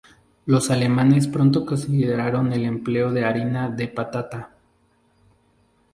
Los 0.47 0.71
alemanes 0.71 1.27
pronto 1.27 1.63
consideraron 1.63 2.51
el 2.53 2.65
empleo 2.65 3.11
de 3.13 3.23
harina 3.23 3.69
de 3.69 3.87
patata. 3.87 4.49